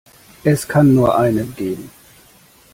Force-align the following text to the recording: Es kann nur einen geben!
Es 0.43 0.67
kann 0.67 0.95
nur 0.95 1.15
einen 1.15 1.53
geben! 1.55 1.91